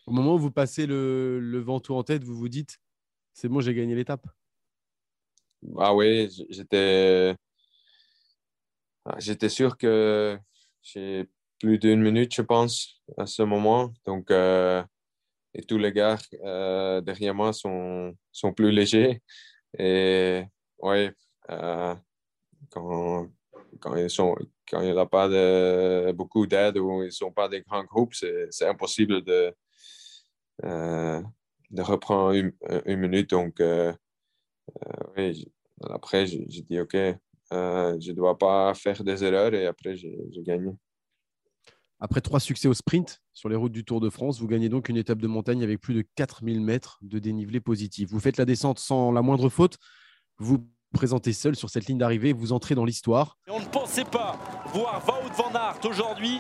[0.06, 2.80] Au moment où vous passez le, le Ventoux en tête, vous vous dites,
[3.34, 4.26] c'est bon, j'ai gagné l'étape.
[5.78, 7.36] Ah oui, j'étais
[9.06, 10.38] ah, j'étais sûr que
[10.82, 13.94] j'ai plus d'une minute, je pense, à ce moment.
[14.06, 14.84] Donc, euh,
[15.54, 19.22] et tous les gars euh, derrière moi sont, sont plus légers.
[19.80, 20.44] Et
[20.80, 21.14] ouais,
[21.50, 21.96] euh,
[22.70, 23.30] quand,
[23.80, 23.96] quand,
[24.70, 27.84] quand il n'y a pas de, beaucoup d'aide ou ils ne sont pas des grands
[27.86, 29.56] groupes, c'est impossible de,
[30.64, 32.54] de reprendre une,
[32.86, 33.30] une minute.
[33.30, 33.62] Donc,
[35.16, 35.48] oui,
[35.90, 37.18] après, j'ai dit, OK, euh,
[38.00, 40.72] je ne dois pas faire des erreurs et après, j'ai gagné.
[42.00, 44.88] Après trois succès au sprint sur les routes du Tour de France, vous gagnez donc
[44.88, 48.10] une étape de montagne avec plus de 4000 mètres de dénivelé positif.
[48.12, 49.78] Vous faites la descente sans la moindre faute.
[50.38, 52.34] Vous présentez seul sur cette ligne d'arrivée.
[52.34, 53.40] Vous entrez dans l'histoire.
[53.48, 54.38] On ne pensait pas
[54.74, 56.40] voir Wout van Aert aujourd'hui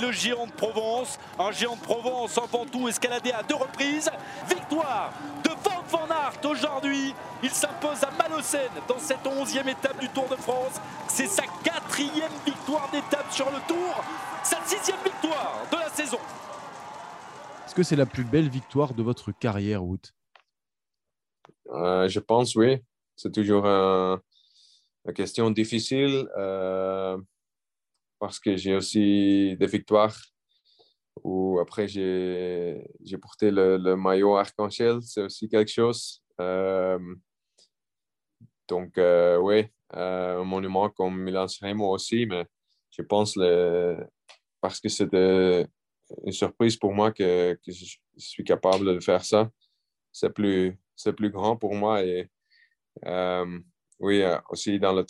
[0.00, 1.18] le géant de Provence.
[1.38, 4.10] Un géant de Provence en Ventoux escaladé à deux reprises.
[4.48, 5.12] Victoire
[5.44, 7.14] de Wout van Aert aujourd'hui.
[7.42, 10.80] Il s'impose à Malocène dans cette onzième étape du Tour de France.
[11.08, 14.02] C'est sa quatrième victoire d'étape sur le Tour.
[14.42, 16.18] Sa sixième victoire de la saison.
[17.66, 20.12] Est-ce que c'est la plus belle victoire de votre carrière, Wout?
[21.70, 22.82] Euh, Je pense oui.
[23.16, 24.20] C'est toujours une
[25.14, 27.16] question difficile euh,
[28.18, 30.16] parce que j'ai aussi des victoires
[31.22, 32.84] où après j'ai
[33.20, 35.00] porté le, maillot arc-en-ciel.
[35.02, 36.22] C'est aussi quelque chose.
[36.40, 36.98] Euh,
[38.68, 42.46] donc, euh, oui, un monument comme Milan Remo aussi, mais
[42.90, 44.06] je pense le,
[44.60, 45.66] parce que c'était
[46.24, 49.50] une surprise pour moi que, je suis capable de faire ça.
[50.12, 50.78] C'est plus,
[51.16, 52.30] plus grand pour moi et
[53.06, 53.58] euh,
[53.98, 55.04] oui, euh, aussi dans le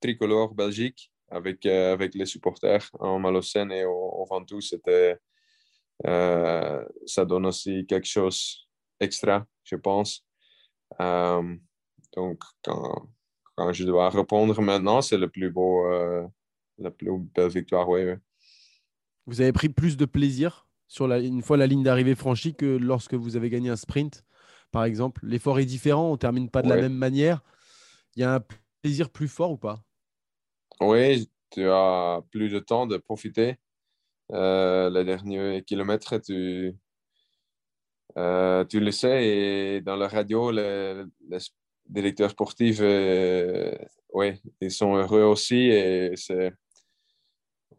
[0.00, 5.18] tricolore, Belgique, avec, euh, avec les supporters en Malocène et au, Ventoux, c'était,
[6.04, 8.68] ça donne aussi quelque chose
[9.00, 10.24] extra, je pense.
[10.98, 13.08] donc, quand,
[13.56, 15.86] quand, je dois répondre maintenant, c'est le plus beau,
[16.78, 18.02] la plus belle victoire, oui,
[19.26, 22.66] Vous avez pris plus de plaisir sur la, une fois la ligne d'arrivée franchie que
[22.66, 24.24] lorsque vous avez gagné un sprint
[24.74, 25.20] par exemple?
[25.24, 27.42] L'effort est différent, on ne termine pas de la même manière.
[28.16, 28.40] Il y a un
[28.82, 29.84] plaisir plus fort ou pas?
[30.80, 33.56] Oui, tu as plus de temps de profiter.
[34.32, 36.76] Euh, les derniers kilomètres, tu,
[38.16, 41.04] euh, tu le sais, et dans la radio, les,
[41.86, 42.80] directeurs sportifs,
[44.12, 46.52] oui, ils sont heureux aussi et c'est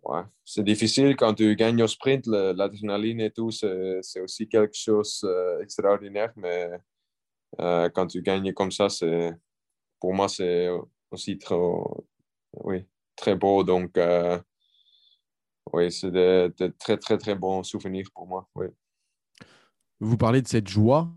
[0.03, 5.27] ouais, c'est difficile quand tu gagnes au sprint, l'adrénaline et tout, c'est aussi quelque chose
[5.59, 6.69] d'extraordinaire, mais
[7.57, 9.33] quand tu gagnes comme ça, c'est
[9.99, 10.69] pour moi, c'est
[11.11, 12.05] aussi trop,
[12.63, 13.63] oui, très beau.
[13.63, 13.97] Donc,
[15.73, 18.47] oui, c'est de, très, très, très bons souvenirs pour moi.
[18.55, 18.67] Oui.
[19.99, 21.09] Vous parlez de cette joie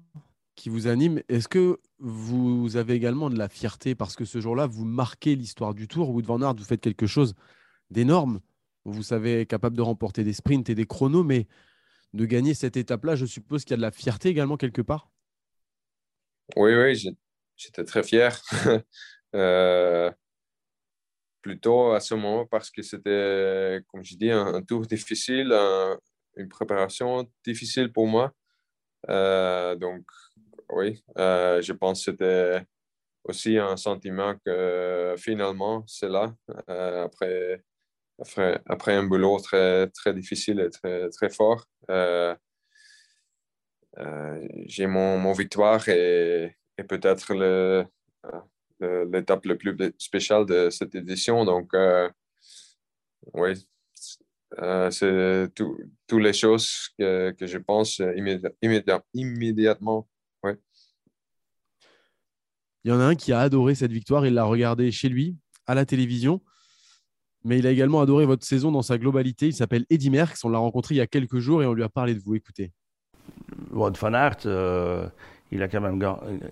[0.54, 1.22] qui vous anime.
[1.28, 5.74] Est-ce que vous avez également de la fierté parce que ce jour-là, vous marquez l'histoire
[5.74, 6.10] du Tour?
[6.10, 7.34] Wood van Aert, vous faites quelque chose
[7.90, 8.40] d'énorme.
[8.84, 11.46] Vous savez, capable de remporter des sprints et des chronos, mais
[12.14, 15.10] de gagner cette étape-là, je suppose qu'il y a de la fierté également quelque part?
[16.56, 17.14] Oui, oui,
[17.56, 18.40] j'étais très fier.
[19.34, 20.10] euh,
[21.48, 25.50] plutôt à ce moment parce que c'était, comme je dis, un, tour difficile,
[26.36, 28.32] une préparation difficile pour moi.
[29.08, 30.04] Euh, donc,
[30.70, 32.66] oui, euh, je pense que c'était
[33.24, 36.34] aussi un sentiment que finalement, c'est là,
[36.68, 37.62] euh, après,
[38.20, 41.64] après, après, un boulot très, très difficile et très, très fort.
[44.66, 47.86] j'ai mon, mon, victoire et, et peut-être le,
[48.80, 51.44] l'étape le plus spéciale de cette édition.
[51.44, 52.08] Donc, euh,
[53.34, 53.52] oui,
[54.58, 58.00] euh, c'est toutes les choses que, que je pense
[59.14, 60.08] immédiatement.
[60.42, 60.56] Ouais.
[62.84, 64.26] Il y en a un qui a adoré cette victoire.
[64.26, 65.36] Il l'a regardé chez lui,
[65.66, 66.40] à la télévision.
[67.44, 69.46] Mais il a également adoré votre saison dans sa globalité.
[69.46, 70.44] Il s'appelle Eddy Merckx.
[70.44, 72.34] On l'a rencontré il y a quelques jours et on lui a parlé de vous.
[72.34, 72.72] Écoutez.
[73.70, 75.08] Wout van Aert, euh,
[75.50, 75.98] il a quand même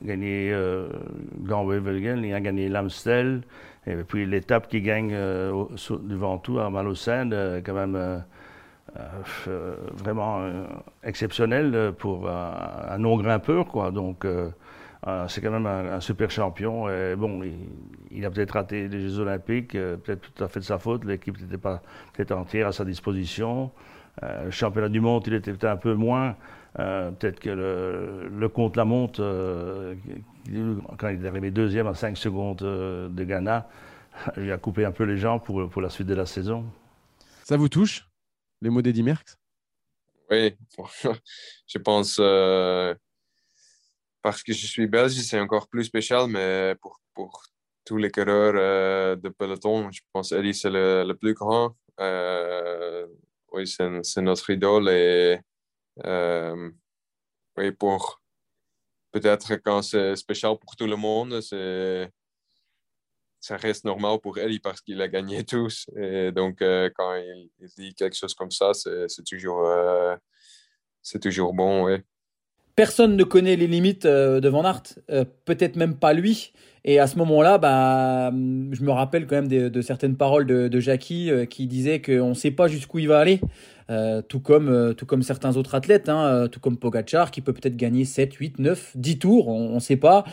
[0.03, 0.89] gagné euh,
[1.39, 3.43] il a gagné l'Amstel,
[3.87, 5.67] et puis l'étape qu'il gagne euh,
[6.03, 10.41] devant tout à Malocène, euh, quand même euh, vraiment
[11.05, 13.91] exceptionnel pour un non-grimpeur, quoi.
[13.91, 14.27] Donc
[15.29, 16.87] c'est quand même un, super champion.
[17.17, 17.43] Bon,
[18.11, 21.05] il, a peut-être raté les Jeux Olympiques, peut-être tout à fait de sa faute.
[21.05, 21.83] L'équipe n'était pas
[22.15, 23.71] peut-être entière à sa disposition.
[24.23, 26.37] Le championnat du monde, il était peut-être un peu moins.
[26.79, 29.95] Euh, peut-être que le, le compte la monte, euh,
[30.99, 33.69] quand il est arrivé deuxième à 5 secondes euh, de Ghana,
[34.37, 36.67] il a coupé un peu les jambes pour, pour la suite de la saison.
[37.45, 38.07] Ça vous touche,
[38.61, 39.39] les mots d'Eddie Merckx?
[40.31, 40.55] Oui,
[41.67, 42.17] je pense,
[44.21, 47.45] parce que je suis belge, c'est encore plus spécial, mais pour, pour
[47.85, 51.77] tous les coureurs de peloton, je pense Eddie c'est le, le, plus grand.
[53.57, 55.41] Oui, c'est notre idole et
[56.05, 56.71] euh,
[57.79, 58.21] pour
[59.13, 61.41] peut-être quand c'est spécial pour tout le monde,
[63.41, 65.87] ça reste normal pour Eddie parce qu'il a gagné tous.
[65.97, 70.17] Et donc, euh, quand il, dit quelque chose comme ça, c'est toujours, euh,
[71.21, 71.85] toujours bon.
[71.85, 72.05] Ouais.
[72.77, 74.83] Personne ne connaît les limites de Van Aert,
[75.45, 76.53] peut-être même pas lui.
[76.85, 81.31] Et à ce moment-là, bah, je me rappelle quand même de, certaines paroles de, Jackie
[81.49, 83.41] qui disait qu'on ne sait pas jusqu'où il va aller.
[83.89, 87.41] Euh, tout, comme, euh, tout comme certains autres athlètes, hein, euh, tout comme Pogachar qui
[87.41, 90.25] peut peut-être gagner 7, 8, 9, 10 tours, on ne sait pas,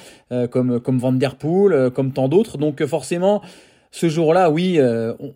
[0.49, 2.58] comme, comme Van Der Poel, comme tant d'autres.
[2.58, 3.41] Donc forcément,
[3.91, 4.79] ce jour-là, oui,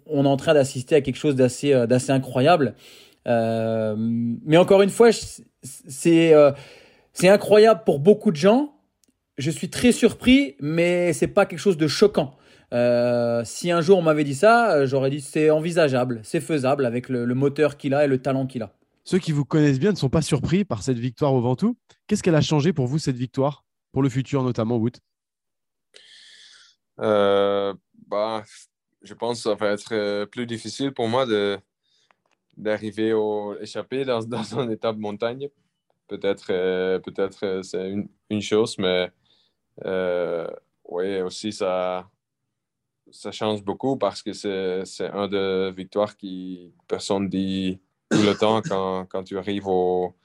[0.07, 2.73] on, est en train d'assister à quelque chose d'assez d'assez incroyable.
[3.25, 5.09] mais encore une fois,
[5.61, 6.33] c'est
[7.19, 8.75] c'est incroyable pour beaucoup de gens.
[9.39, 12.37] Je suis très surpris, mais c'est pas quelque chose de choquant.
[12.73, 16.85] Euh, si un jour on m'avait dit ça, euh, j'aurais dit c'est envisageable, c'est faisable
[16.85, 18.71] avec le, moteur qu'il a et le talent qu'il a.
[19.03, 21.75] Ceux qui vous connaissent bien ne sont pas surpris par cette victoire au Ventoux.
[22.05, 24.97] Qu'est-ce qu'elle a changé pour vous, cette victoire, pour le futur notamment, Wood
[26.99, 27.73] euh,
[28.07, 28.43] bah,
[29.01, 31.57] Je pense que ça va être plus difficile pour moi de,
[32.57, 35.49] d'arriver au échappé dans, dans une étape montagne.
[36.07, 36.47] Peut-être,
[36.99, 37.93] peut-être c'est
[38.29, 39.11] une, chose, mais
[40.85, 42.09] oui, aussi ça,
[43.11, 48.61] ça change beaucoup parce que c'est un de victoires qui personne dit tout le temps
[48.61, 50.15] quand, quand tu arrives au,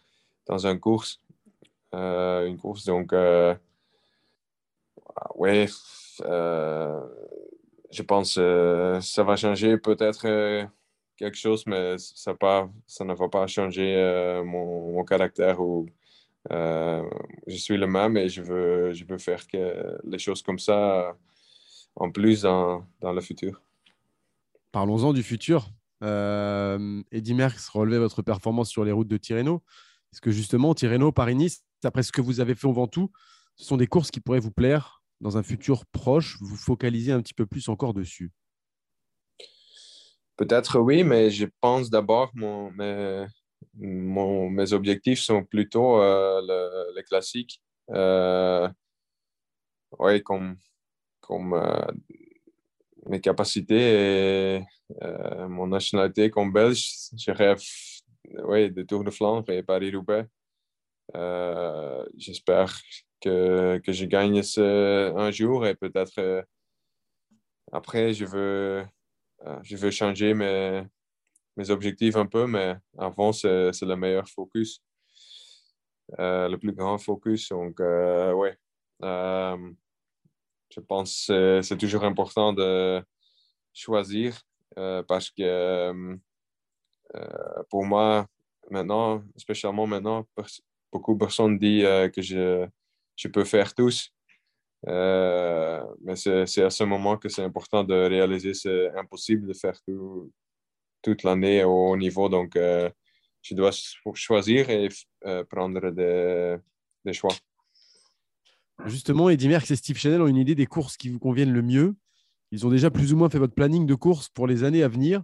[0.47, 1.21] dans une course.
[1.95, 3.55] Euh, une course, donc, euh,
[5.35, 5.67] ouais,
[6.23, 7.01] euh,
[7.91, 10.69] je pense que ça va changer peut-être
[11.23, 15.87] quelque chose, mais ça, ne va pas changer mon, mon, caractère ou
[16.51, 19.43] je suis le même et je veux, faire
[20.05, 21.17] les choses comme ça
[21.95, 23.63] en plus dans, dans le futur.
[24.73, 25.71] Parlons-en du futur.
[26.03, 29.63] Euh, Eddy Merckx relevait votre performance sur les routes de Tirreno.
[30.13, 33.13] Est-ce que justement, Tirreno, Paris-Nice, après ce que vous avez fait au Ventoux,
[33.55, 36.39] ce sont des courses qui pourraient vous plaire dans un futur proche?
[36.41, 38.33] Vous focalisez un petit peu plus encore dessus
[40.37, 43.27] Peut-être oui, mais je pense d'abord mon, mes,
[43.75, 47.61] mes objectifs sont plutôt euh, le, les classiques.
[47.91, 48.69] Euh,
[49.99, 50.57] ouais, comme,
[51.21, 51.61] comme
[53.07, 54.65] mes capacités et
[55.49, 57.61] mon nationalité comme belge, je rêve
[58.45, 60.27] ouais, de Tour de Flandre et Paris-Roubaix.
[62.17, 62.81] J'espère
[63.21, 66.45] que, que, je gagne ce, un jour et peut-être
[67.73, 68.85] après, je veux,
[69.63, 70.85] je veux changer mes,
[71.57, 74.83] mes objectifs un peu, mais avant, c'est le meilleur focus,
[76.19, 77.49] euh, le plus grand focus.
[77.51, 78.57] Donc, euh, ouais,
[79.03, 79.57] euh,
[80.71, 83.03] je pense que c'est toujours important de
[83.73, 84.41] choisir
[85.07, 86.19] parce que
[87.71, 88.27] pour moi,
[88.71, 90.27] maintenant, spécialement maintenant,
[90.91, 91.85] beaucoup de personnes disent
[92.15, 92.67] que je,
[93.17, 94.13] je peux faire tous.
[94.87, 100.33] Mais c'est à ce moment que c'est important de réaliser c'est impossible de faire tout,
[101.03, 102.29] toute l'année au haut niveau.
[102.29, 102.89] Donc, euh,
[103.43, 103.71] je dois
[104.15, 104.89] choisir et
[105.27, 106.57] euh, prendre des,
[107.05, 107.35] des, choix.
[108.87, 111.63] Justement, Eddy Merckx et Steve Chanel ont une idée des courses qui vous conviennent le
[111.63, 111.95] mieux.
[112.53, 114.89] Ils ont déjà plus ou moins fait votre planning de courses pour les années à
[114.89, 115.23] venir,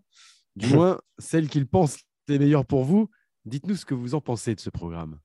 [0.56, 1.98] du moins celles qu'ils pensent
[2.28, 3.08] les meilleures pour vous.
[3.44, 5.18] Dites-nous ce que vous en pensez de ce programme.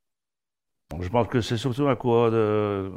[1.02, 2.92] Je pense que c'est surtout un coureur de,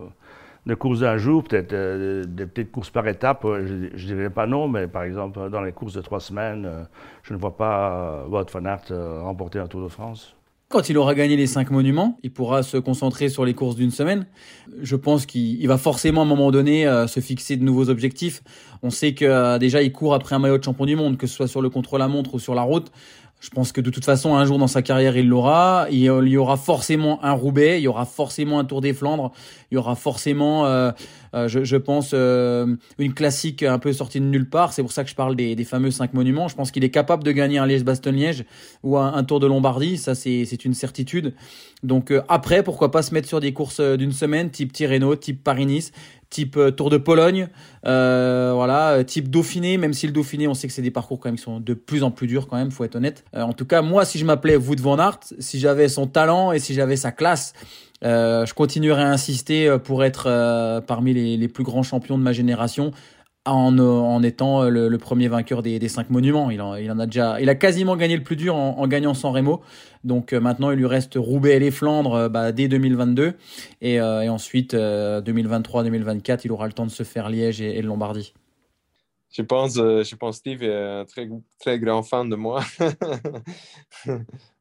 [0.67, 4.47] de courses d'un jour, peut-être euh, des petites courses par étapes, je ne dirais pas
[4.47, 6.83] non, mais par exemple, dans les courses de trois semaines, euh,
[7.23, 10.35] je ne vois pas Wout van Aert euh, remporter un Tour de France.
[10.69, 13.93] Quand il aura gagné les cinq monuments, il pourra se concentrer sur les courses d'une
[13.93, 14.27] semaine.
[14.83, 18.43] Je pense qu'il va forcément à un moment donné se fixer de nouveaux objectifs.
[18.83, 21.37] On sait que déjà il court après un maillot de champion du monde, que ce
[21.37, 22.91] soit sur le contre-la-montre ou sur la route.
[23.39, 25.87] Je pense que de toute façon, un jour dans sa carrière, il l'aura.
[25.91, 29.31] Il y aura forcément un Roubaix, il y aura forcément un Tour des Flandres,
[29.71, 30.91] il y aura forcément, euh,
[31.35, 34.73] euh, je, pense, euh, une classique un peu sortie de nulle part.
[34.73, 36.49] C'est pour ça que je parle des, des fameux cinq monuments.
[36.49, 38.47] Je pense qu'il est capable de gagner un Liège-Bastogne-Liège
[38.83, 39.99] ou un, Tour de Lombardie.
[39.99, 41.35] Ça, c'est une certitude.
[41.83, 45.93] Donc après, pourquoi pas se mettre sur des courses d'une semaine, type Tirreno, type Paris-Nice,
[46.31, 47.49] type euh, Tour de Pologne,
[47.87, 51.21] euh, voilà, euh, type Dauphiné, même si le Dauphiné, on sait que c'est des parcours
[51.21, 53.25] quand même qui sont de plus en plus durs quand même, faut être honnête.
[53.35, 56.59] en tout cas, moi, si je m'appelais Wout van Aert, si j'avais son talent et
[56.59, 57.53] si j'avais sa classe,
[58.03, 62.93] je continuerais à insister pour être parmi les, plus grands champions de ma génération
[63.47, 66.51] en, en étant le, le, premier vainqueur des, des cinq monuments.
[66.51, 68.87] Il en, il en, a déjà, il a quasiment gagné le plus dur en, en
[68.89, 69.63] gagnant San Remo.
[70.05, 73.35] Donc euh, maintenant, il lui reste Roubaix et les Flandres euh, bah, dès 2022.
[73.81, 77.83] Et, euh, et ensuite, 2023-2024, il aura le temps de se faire Liège et, et
[77.83, 78.33] Lombardie.
[79.33, 81.29] Je pense, je pense Steve est un très,
[81.59, 82.63] très grand fan de moi.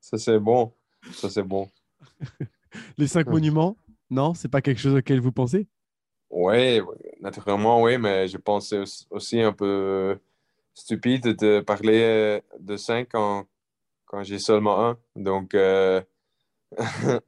[0.02, 0.74] ça, c'est bon.
[1.14, 1.70] Ça, c'est bon.
[2.98, 3.78] les cinq monuments,
[4.10, 5.68] non C'est pas quelque chose auquel vous pensez?
[6.30, 6.82] Oui,
[7.22, 8.74] naturellement, oui, mais je pense
[9.10, 10.20] aussi un peu
[10.74, 14.98] stupide de parler de cinq quand j'ai seulement un.
[15.16, 16.02] Donc, euh,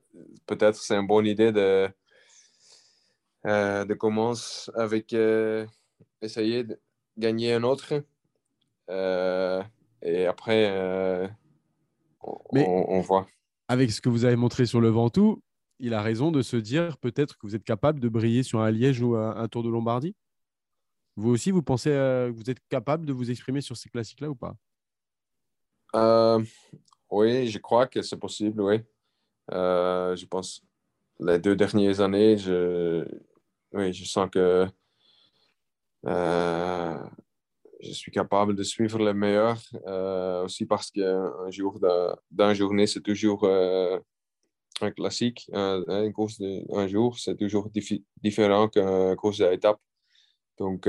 [0.46, 1.90] peut-être c'est une bonne idée de,
[3.46, 5.66] euh, de commencer avec euh,
[6.22, 6.80] essayer de
[7.18, 7.94] gagner un autre.
[8.90, 11.30] et après,
[12.22, 13.28] on, on, voit.
[13.68, 15.42] Avec ce que vous avez montré sur le Ventoux,
[15.80, 18.72] il a raison de se dire peut-être que vous êtes capable de briller sur un
[18.72, 20.16] Liège ou un, Tour de Lombardie?
[21.16, 24.36] Vous aussi, vous pensez que vous êtes capable de vous exprimer sur ces classiques-là ou
[24.36, 24.56] pas?
[25.96, 26.44] Euh,
[27.10, 28.82] oui, je crois que c'est possible, oui.
[29.52, 30.62] Euh, je pense
[31.20, 33.06] les deux dernières années, je,
[33.74, 34.68] oui, je sens que
[36.06, 36.98] euh,
[37.82, 39.62] je suis capable de suivre les meilleurs.
[40.44, 41.80] aussi parce qu'un jour
[42.32, 43.48] d'un journée, c'est toujours
[44.82, 45.50] un classique.
[45.54, 46.42] Un, course
[46.74, 47.70] un jour, c'est toujours
[48.24, 49.80] différent qu'un course d'étape.
[50.58, 50.88] Donc,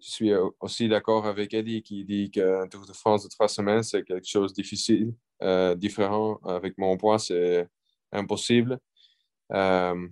[0.00, 3.82] je suis aussi d'accord avec Eddie qui dit qu'un Tour de France de trois semaines,
[3.82, 6.38] c'est quelque chose de difficile, euh, différent.
[6.44, 7.66] Avec mon poids, c'est
[8.12, 8.78] impossible.
[9.52, 10.08] Euh,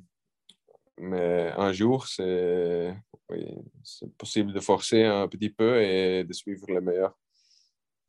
[0.98, 2.96] mais un jour, c'est
[4.18, 7.16] possible de forcer un petit peu et de suivre le meilleur.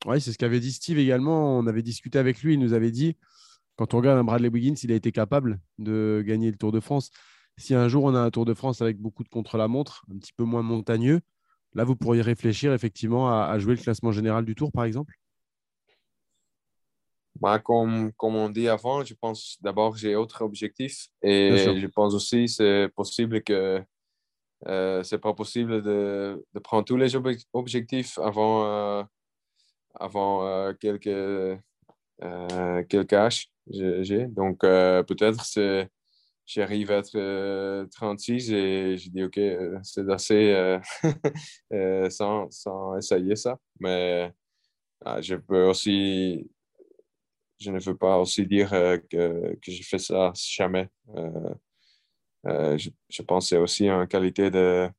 [0.05, 1.57] Oui, c'est ce qu'avait dit Steve également.
[1.57, 2.53] On avait discuté avec lui.
[2.53, 3.17] Il nous avait dit,
[3.77, 6.81] quand on regarde un Bradley Wiggins, il a été capable de gagner le Tour de
[6.81, 7.09] France.
[7.57, 10.33] Si un jour on a un Tour de France avec beaucoup de contre-la-montre, un petit
[10.33, 11.21] peu moins montagneux,
[11.77, 15.13] Là, vous pourriez réfléchir effectivement à, jouer le classement général du tour, par exemple?
[17.39, 22.15] Bah, comme, comme on dit avant, je pense d'abord j'ai autre objectif et je pense
[22.15, 23.83] aussi c'est possible que
[24.65, 27.15] euh, c'est pas possible de, de, prendre tous les
[27.53, 29.03] objectifs avant, euh,
[29.93, 33.51] avant euh, quelques, euh, quelques.
[34.27, 35.89] Donc peut-être c'est
[36.47, 40.79] j'arrive à être 36 euh, et je dis OK, euh, c'est assez
[41.73, 43.59] euh, sans, sans, essayer ça.
[43.79, 44.33] Mais
[45.05, 46.49] ah, je peux aussi,
[47.59, 50.89] je ne veux pas aussi dire que, que je fais ça jamais.
[52.45, 54.89] je, pense c'est aussi une qualité de,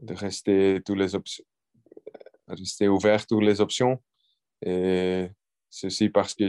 [0.00, 1.14] de rester tous les
[2.48, 4.02] rester ouvert toutes les options.
[4.62, 5.30] Et
[5.70, 6.48] ceci parce que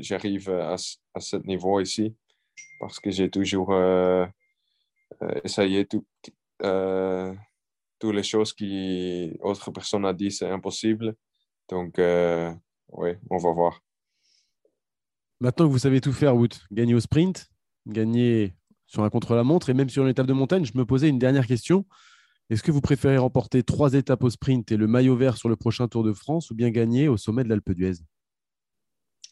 [0.00, 0.74] j'arrive à,
[1.14, 2.14] à ce niveau ici,
[2.80, 4.26] parce que j'ai toujours euh,
[5.22, 5.86] euh, essayé
[6.62, 7.34] euh,
[7.98, 11.14] toutes les choses qui autre personne a dit c'est impossible.
[11.68, 13.80] Donc, oui, on va voir.
[15.40, 17.48] Maintenant que vous savez tout faire, Wood, gagner au sprint,
[17.86, 18.54] gagner
[18.86, 21.46] sur un contre-la-montre et même sur une étape de montagne, je me posais une dernière
[21.46, 21.86] question.
[22.50, 25.54] Est-ce que vous préférez remporter trois étapes au sprint et le maillot vert sur le
[25.54, 28.02] prochain Tour de France ou bien gagner au sommet de l'Alpe d'Huez?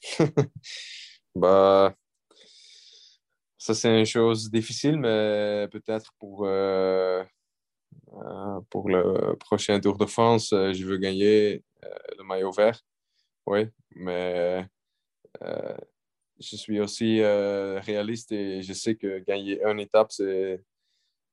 [1.35, 1.95] bah,
[3.59, 7.25] Ça, c'est une chose difficile, mais peut-être pour, euh,
[8.13, 11.63] euh, pour le prochain Tour de France, euh, je veux gagner
[12.19, 12.81] le maillot vert.
[13.47, 14.67] Oui, mais
[16.41, 20.63] je suis aussi réaliste et je sais que gagner une étape, c'est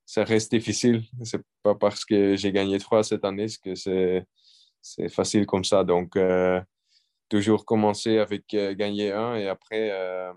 [0.06, 1.02] ça reste difficile.
[1.24, 4.26] C'est pas parce que j'ai gagné trois cette année que c'est,
[4.82, 5.84] c'est facile comme ça.
[5.84, 6.16] Donc,
[7.28, 10.32] toujours commencer avec euh, gagner un et après, euh,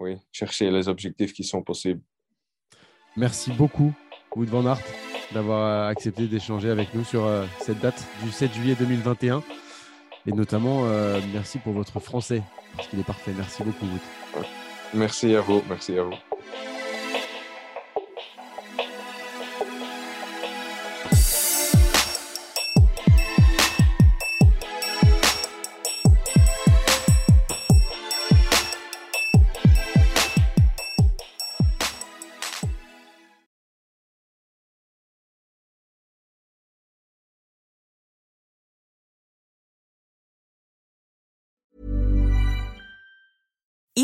[0.00, 2.00] oui, chercher les objectifs qui sont possibles.
[3.16, 3.92] Merci beaucoup,
[4.36, 4.82] Wood Van Aert,
[5.32, 7.28] d'avoir accepté d'échanger avec nous sur
[7.60, 9.42] cette date du 7 juillet 2021.
[10.26, 10.84] Et notamment,
[11.32, 12.42] merci pour votre français,
[12.76, 13.32] parce qu'il est parfait.
[13.36, 14.44] Merci beaucoup, Wood.
[14.94, 15.64] Merci à vous.
[15.68, 16.14] Merci à vous.